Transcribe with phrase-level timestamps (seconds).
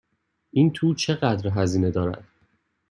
[0.51, 2.23] این تور چقدر هزینه دارد؟